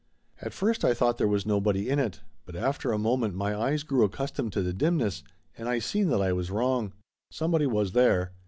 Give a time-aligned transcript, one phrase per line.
[0.41, 3.83] At first I thought there was nobody in it, but after a moment my eyes
[3.83, 5.21] grew ac customed to the dimness
[5.55, 6.93] and I seen that I was wrong.
[7.29, 8.31] Somebody was there.